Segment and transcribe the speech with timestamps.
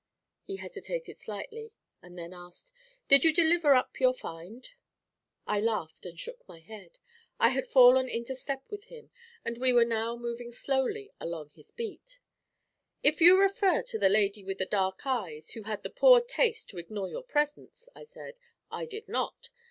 [0.41, 2.71] He hesitated slightly, and then asked,
[3.07, 4.71] 'Did you deliver up your find?'
[5.45, 6.97] I laughed and shook my head.
[7.39, 9.11] I had fallen into step with him,
[9.45, 12.19] and we were now moving slowly along his beat.
[13.03, 16.69] 'If you refer to the lady with the dark eyes, who had the poor taste
[16.69, 18.39] to ignore your presence,' I said,
[18.71, 19.51] 'I did not.